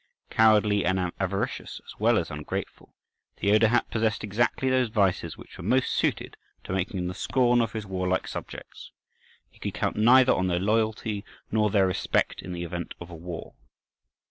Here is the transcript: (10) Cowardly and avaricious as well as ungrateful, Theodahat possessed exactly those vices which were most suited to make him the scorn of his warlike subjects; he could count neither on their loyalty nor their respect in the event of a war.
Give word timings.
(10) 0.31 0.35
Cowardly 0.37 0.83
and 0.83 0.97
avaricious 1.19 1.79
as 1.85 1.99
well 1.99 2.17
as 2.17 2.31
ungrateful, 2.31 2.95
Theodahat 3.37 3.91
possessed 3.91 4.23
exactly 4.23 4.67
those 4.67 4.89
vices 4.89 5.37
which 5.37 5.55
were 5.59 5.63
most 5.63 5.91
suited 5.93 6.37
to 6.63 6.73
make 6.73 6.91
him 6.91 7.05
the 7.07 7.13
scorn 7.13 7.61
of 7.61 7.73
his 7.73 7.85
warlike 7.85 8.27
subjects; 8.27 8.89
he 9.51 9.59
could 9.59 9.75
count 9.75 9.95
neither 9.97 10.33
on 10.33 10.47
their 10.47 10.57
loyalty 10.59 11.23
nor 11.51 11.69
their 11.69 11.85
respect 11.85 12.41
in 12.41 12.51
the 12.51 12.63
event 12.63 12.95
of 12.99 13.11
a 13.11 13.15
war. 13.15 13.53